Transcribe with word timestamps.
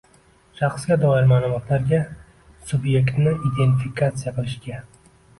Shaxsga 0.59 0.95
doir 1.01 1.25
ma’lumotlarga 1.31 1.99
subyektni 2.71 3.33
identifikatsiya 3.49 4.33
qilishga 4.39 4.81